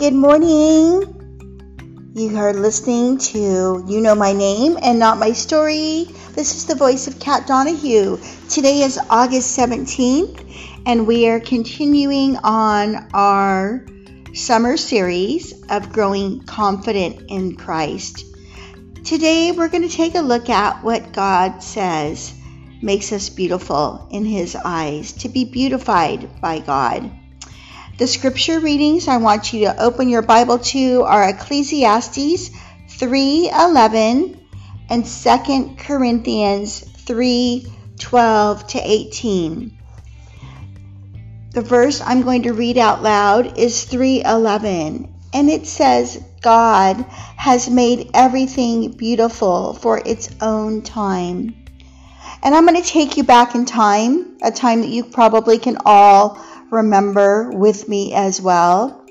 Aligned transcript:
Good 0.00 0.14
morning. 0.14 2.10
You 2.14 2.34
are 2.38 2.54
listening 2.54 3.18
to 3.18 3.84
You 3.86 4.00
Know 4.00 4.14
My 4.14 4.32
Name 4.32 4.78
and 4.80 4.98
Not 4.98 5.18
My 5.18 5.32
Story. 5.32 6.04
This 6.32 6.56
is 6.56 6.64
the 6.64 6.74
voice 6.74 7.06
of 7.06 7.20
Kat 7.20 7.46
Donahue. 7.46 8.16
Today 8.48 8.80
is 8.80 8.98
August 9.10 9.58
17th, 9.58 10.82
and 10.86 11.06
we 11.06 11.28
are 11.28 11.38
continuing 11.38 12.38
on 12.38 13.10
our 13.12 13.84
summer 14.32 14.78
series 14.78 15.52
of 15.68 15.92
growing 15.92 16.44
confident 16.44 17.24
in 17.28 17.56
Christ. 17.56 18.24
Today, 19.04 19.52
we're 19.52 19.68
going 19.68 19.86
to 19.86 19.94
take 19.94 20.14
a 20.14 20.22
look 20.22 20.48
at 20.48 20.82
what 20.82 21.12
God 21.12 21.62
says 21.62 22.32
makes 22.80 23.12
us 23.12 23.28
beautiful 23.28 24.08
in 24.10 24.24
His 24.24 24.56
eyes, 24.56 25.12
to 25.12 25.28
be 25.28 25.44
beautified 25.44 26.40
by 26.40 26.60
God. 26.60 27.19
The 28.00 28.06
scripture 28.06 28.60
readings 28.60 29.08
I 29.08 29.18
want 29.18 29.52
you 29.52 29.66
to 29.66 29.78
open 29.78 30.08
your 30.08 30.22
Bible 30.22 30.58
to 30.58 31.02
are 31.02 31.28
Ecclesiastes 31.28 32.48
3:11 32.88 34.38
and 34.88 35.04
2 35.04 35.76
Corinthians 35.76 36.82
3:12 37.06 38.66
to 38.68 38.80
18. 38.82 39.72
The 41.52 41.60
verse 41.60 42.00
I'm 42.00 42.22
going 42.22 42.44
to 42.44 42.54
read 42.54 42.78
out 42.78 43.02
loud 43.02 43.58
is 43.58 43.84
3:11 43.84 45.06
and 45.34 45.50
it 45.50 45.66
says 45.66 46.22
God 46.40 47.04
has 47.36 47.68
made 47.68 48.08
everything 48.14 48.92
beautiful 48.92 49.74
for 49.74 50.00
its 50.06 50.30
own 50.40 50.80
time. 50.80 51.54
And 52.42 52.54
I'm 52.54 52.64
going 52.64 52.82
to 52.82 52.88
take 52.88 53.18
you 53.18 53.24
back 53.24 53.54
in 53.54 53.66
time, 53.66 54.38
a 54.40 54.50
time 54.50 54.80
that 54.80 54.88
you 54.88 55.04
probably 55.04 55.58
can 55.58 55.76
all 55.84 56.38
remember 56.70 57.50
with 57.50 57.88
me 57.88 58.14
as 58.14 58.40
well. 58.40 59.04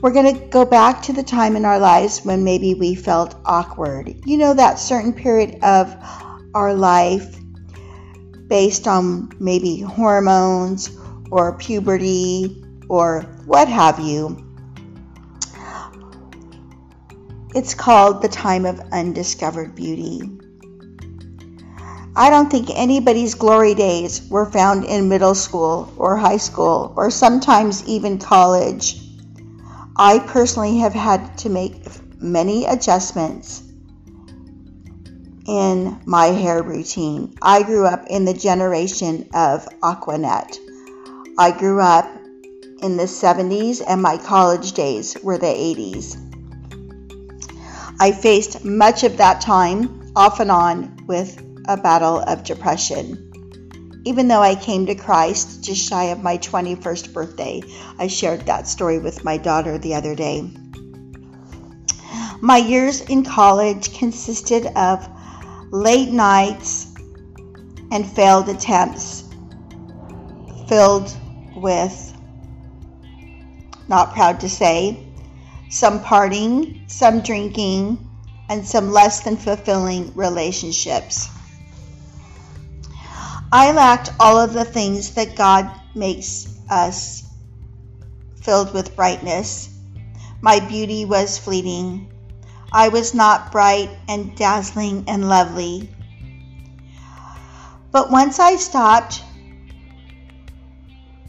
We're 0.00 0.12
going 0.12 0.34
to 0.34 0.46
go 0.48 0.64
back 0.64 1.02
to 1.02 1.12
the 1.12 1.22
time 1.22 1.54
in 1.54 1.64
our 1.64 1.78
lives 1.78 2.24
when 2.24 2.42
maybe 2.42 2.74
we 2.74 2.94
felt 2.96 3.36
awkward. 3.44 4.14
You 4.26 4.36
know, 4.36 4.52
that 4.54 4.80
certain 4.80 5.12
period 5.12 5.62
of 5.62 5.94
our 6.54 6.74
life 6.74 7.36
based 8.48 8.88
on 8.88 9.30
maybe 9.38 9.80
hormones 9.80 10.90
or 11.30 11.56
puberty 11.56 12.64
or 12.88 13.22
what 13.46 13.68
have 13.68 14.00
you. 14.00 14.48
It's 17.54 17.74
called 17.74 18.22
the 18.22 18.28
time 18.28 18.66
of 18.66 18.80
undiscovered 18.92 19.74
beauty. 19.74 20.22
I 22.14 22.28
don't 22.28 22.50
think 22.50 22.68
anybody's 22.70 23.34
glory 23.34 23.74
days 23.74 24.28
were 24.28 24.50
found 24.50 24.84
in 24.84 25.08
middle 25.08 25.34
school 25.34 25.90
or 25.96 26.16
high 26.16 26.36
school 26.36 26.92
or 26.94 27.10
sometimes 27.10 27.88
even 27.88 28.18
college. 28.18 29.00
I 29.96 30.18
personally 30.18 30.78
have 30.78 30.92
had 30.92 31.38
to 31.38 31.48
make 31.48 31.74
many 32.20 32.66
adjustments 32.66 33.62
in 35.46 35.98
my 36.04 36.26
hair 36.26 36.62
routine. 36.62 37.34
I 37.40 37.62
grew 37.62 37.86
up 37.86 38.04
in 38.08 38.26
the 38.26 38.34
generation 38.34 39.30
of 39.32 39.66
Aqua 39.82 40.18
Net. 40.18 40.58
I 41.38 41.50
grew 41.50 41.80
up 41.80 42.04
in 42.82 42.98
the 42.98 43.04
70s 43.04 43.82
and 43.86 44.02
my 44.02 44.18
college 44.18 44.72
days 44.72 45.16
were 45.22 45.38
the 45.38 45.46
80s. 45.46 46.18
I 47.98 48.12
faced 48.12 48.64
much 48.64 49.02
of 49.02 49.16
that 49.16 49.40
time 49.40 50.12
off 50.14 50.40
and 50.40 50.50
on 50.50 51.06
with 51.06 51.42
a 51.68 51.76
battle 51.76 52.20
of 52.20 52.44
depression. 52.44 53.28
Even 54.04 54.28
though 54.28 54.42
I 54.42 54.56
came 54.56 54.86
to 54.86 54.94
Christ 54.94 55.62
just 55.62 55.88
shy 55.88 56.04
of 56.04 56.22
my 56.22 56.38
21st 56.38 57.12
birthday, 57.12 57.62
I 57.98 58.08
shared 58.08 58.46
that 58.46 58.66
story 58.66 58.98
with 58.98 59.24
my 59.24 59.36
daughter 59.36 59.78
the 59.78 59.94
other 59.94 60.14
day. 60.14 60.50
My 62.40 62.56
years 62.56 63.00
in 63.02 63.24
college 63.24 63.96
consisted 63.96 64.66
of 64.76 65.08
late 65.70 66.10
nights 66.10 66.92
and 67.92 68.04
failed 68.10 68.48
attempts 68.48 69.22
filled 70.66 71.16
with, 71.54 72.12
not 73.86 74.12
proud 74.12 74.40
to 74.40 74.48
say, 74.48 75.06
some 75.70 76.00
partying, 76.00 76.90
some 76.90 77.20
drinking, 77.20 78.08
and 78.48 78.66
some 78.66 78.90
less 78.90 79.20
than 79.20 79.36
fulfilling 79.36 80.12
relationships. 80.14 81.28
I 83.54 83.72
lacked 83.72 84.08
all 84.18 84.38
of 84.38 84.54
the 84.54 84.64
things 84.64 85.10
that 85.10 85.36
God 85.36 85.70
makes 85.94 86.48
us 86.70 87.22
filled 88.40 88.72
with 88.72 88.96
brightness. 88.96 89.68
My 90.40 90.58
beauty 90.58 91.04
was 91.04 91.36
fleeting. 91.36 92.10
I 92.72 92.88
was 92.88 93.12
not 93.12 93.52
bright 93.52 93.90
and 94.08 94.34
dazzling 94.36 95.04
and 95.06 95.28
lovely. 95.28 95.90
But 97.90 98.10
once 98.10 98.38
I 98.38 98.56
stopped 98.56 99.22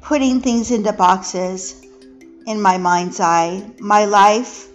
putting 0.00 0.40
things 0.40 0.70
into 0.70 0.92
boxes 0.92 1.84
in 2.46 2.62
my 2.62 2.78
mind's 2.78 3.18
eye, 3.18 3.68
my 3.80 4.04
life 4.04 4.68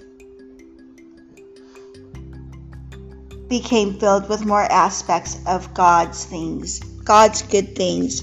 became 3.47 3.97
filled 3.97 4.27
with 4.27 4.45
more 4.45 4.63
aspects 4.63 5.37
of 5.47 5.73
God's 5.73 6.25
things 6.25 6.81
God's 7.09 7.41
good 7.41 7.75
things. 7.75 8.21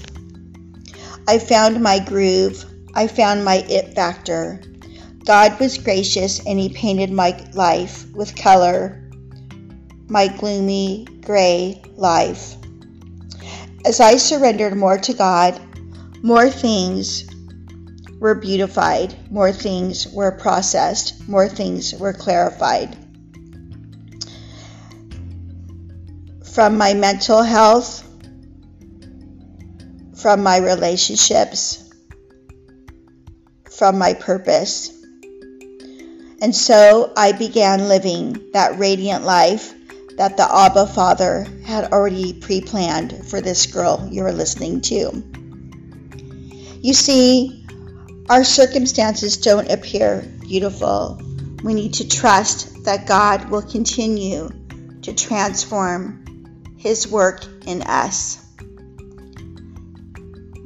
I 1.27 1.39
found 1.39 1.83
my 1.83 1.99
groove. 1.99 2.63
I 2.95 3.07
found 3.07 3.43
my 3.43 3.55
it 3.67 3.93
factor. 3.93 4.61
God 5.25 5.59
was 5.59 5.77
gracious 5.77 6.39
and 6.45 6.57
He 6.57 6.69
painted 6.69 7.11
my 7.11 7.37
life 7.53 8.09
with 8.13 8.37
color, 8.37 9.11
my 10.07 10.29
gloomy, 10.29 11.05
gray 11.19 11.81
life. 11.97 12.55
As 13.83 13.99
I 13.99 14.15
surrendered 14.15 14.77
more 14.77 14.97
to 14.99 15.13
God, 15.13 15.59
more 16.23 16.49
things 16.49 17.25
were 18.21 18.35
beautified, 18.35 19.13
more 19.29 19.51
things 19.51 20.07
were 20.07 20.31
processed, 20.31 21.27
more 21.27 21.49
things 21.49 21.93
were 21.93 22.13
clarified. 22.13 22.95
From 26.53 26.77
my 26.77 26.93
mental 26.93 27.43
health 27.43 28.06
from 30.27 30.43
my 30.43 30.57
relationships, 30.57 31.89
from 33.71 33.97
my 33.97 34.13
purpose. 34.13 34.91
And 36.41 36.53
so 36.53 37.13
I 37.15 37.31
began 37.31 37.87
living 37.87 38.51
that 38.51 38.77
radiant 38.77 39.23
life 39.23 39.73
that 40.17 40.35
the 40.35 40.43
Abba 40.43 40.87
Father 40.87 41.47
had 41.63 41.93
already 41.93 42.33
pre 42.33 42.59
planned 42.59 43.25
for 43.29 43.39
this 43.39 43.67
girl 43.67 44.05
you 44.11 44.25
are 44.25 44.33
listening 44.33 44.81
to. 44.81 45.23
You 46.81 46.93
see, 46.93 47.65
our 48.27 48.43
circumstances 48.43 49.37
don't 49.37 49.71
appear 49.71 50.29
beautiful. 50.41 51.21
We 51.63 51.73
need 51.73 51.93
to 51.93 52.09
trust 52.09 52.83
that 52.83 53.07
God 53.07 53.49
will 53.49 53.61
continue 53.61 54.49
to 55.03 55.13
transform 55.13 56.75
His 56.77 57.07
work 57.07 57.45
in 57.65 57.81
us. 57.83 58.43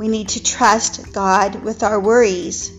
We 0.02 0.08
need 0.08 0.30
to 0.30 0.42
trust 0.42 1.14
God 1.14 1.64
with 1.64 1.84
our 1.84 2.00
worries. 2.00 2.72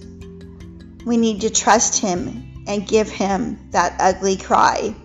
We 1.07 1.17
need 1.17 1.43
to 1.43 1.51
trust 1.51 2.01
Him 2.01 2.65
and 2.67 2.85
give 2.85 3.09
Him 3.09 3.61
that 3.71 3.95
ugly 4.01 4.37
cry. 4.37 4.97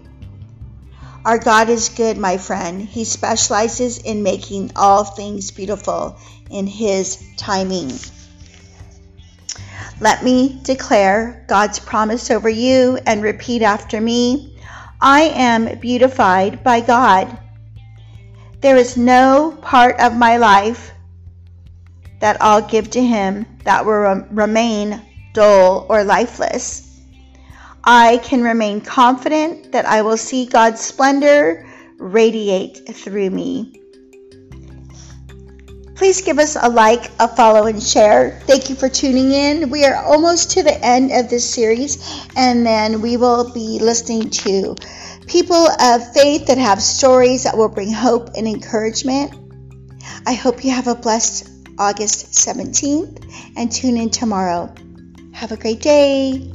Our 1.24 1.38
God 1.38 1.70
is 1.70 1.90
good, 1.90 2.18
my 2.18 2.40
friend. 2.40 2.82
He 2.82 3.04
specializes 3.04 4.00
in 4.00 4.24
making 4.24 4.72
all 4.76 5.04
things 5.04 5.52
beautiful 5.52 6.18
in 6.50 6.66
His 6.66 7.24
timing. 7.38 7.92
Let 10.00 10.24
me 10.24 10.60
declare 10.64 11.46
God's 11.48 11.78
promise 11.78 12.32
over 12.32 12.50
you 12.50 12.98
and 13.06 13.22
repeat 13.22 13.62
after 13.62 14.02
me 14.02 14.58
I 15.00 15.22
am 15.36 15.78
beautified 15.78 16.64
by 16.64 16.82
God. 16.82 17.38
There 18.62 18.76
is 18.76 18.98
no 18.98 19.56
part 19.62 20.00
of 20.00 20.18
my 20.18 20.38
life 20.38 20.94
that 22.20 22.38
I'll 22.42 22.68
give 22.68 22.90
to 22.92 23.04
him 23.04 23.46
that 23.64 23.86
will 23.86 24.26
remain 24.32 25.02
dull 25.34 25.86
or 25.90 26.04
lifeless. 26.04 27.02
I 27.84 28.18
can 28.18 28.44
remain 28.44 28.82
confident 28.82 29.72
that 29.72 29.86
I 29.86 30.02
will 30.02 30.18
see 30.18 30.46
God's 30.46 30.82
splendor 30.82 31.66
radiate 31.98 32.96
through 32.96 33.30
me. 33.30 33.82
Please 35.96 36.22
give 36.22 36.38
us 36.38 36.56
a 36.62 36.70
like, 36.70 37.10
a 37.20 37.28
follow, 37.28 37.66
and 37.66 37.82
share. 37.82 38.40
Thank 38.46 38.70
you 38.70 38.76
for 38.76 38.88
tuning 38.88 39.32
in. 39.32 39.72
We 39.72 39.84
are 39.84 39.96
almost 39.96 40.52
to 40.52 40.62
the 40.62 40.86
end 40.86 41.12
of 41.12 41.28
this 41.28 41.50
series, 41.50 41.98
and 42.36 42.64
then 42.64 43.02
we 43.02 43.18
will 43.18 43.52
be 43.52 43.80
listening 43.80 44.30
to 44.30 44.76
people 45.26 45.56
of 45.56 46.14
faith 46.14 46.46
that 46.48 46.60
have 46.60 46.82
stories 46.82 47.46
that 47.46 47.58
will 47.58 47.70
bring 47.70 47.92
hope 47.92 48.30
and 48.38 48.48
encouragement. 48.48 49.34
I 50.28 50.34
hope 50.34 50.64
you 50.64 50.72
have 50.72 50.88
a 50.88 50.94
blessed 50.94 51.57
August 51.78 52.32
17th, 52.32 53.54
and 53.56 53.72
tune 53.72 53.98
in 53.98 54.10
tomorrow. 54.10 54.74
Have 55.34 55.52
a 55.52 55.58
great 55.58 55.82
day. 55.82 56.52